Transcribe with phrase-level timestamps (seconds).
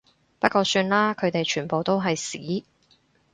[0.39, 2.65] 不過算啦，佢哋全部都係屎